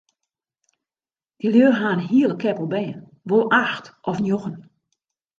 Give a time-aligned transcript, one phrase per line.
[1.41, 4.57] Dy lju ha in hiele keppel bern, wol acht of njoggen.